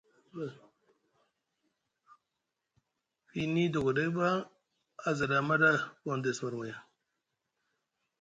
[3.29, 4.27] Fiini dogoɗay ɓa
[5.07, 5.69] aza ɗa amaɗo
[6.03, 6.77] Gondess marmaya?